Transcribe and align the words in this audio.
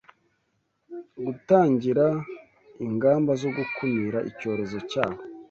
gutangira 1.25 2.05
ingamba 2.85 3.31
zo 3.41 3.49
gukumira 3.57 4.17
icyorezo 4.29 4.77
cyaho 4.91 5.19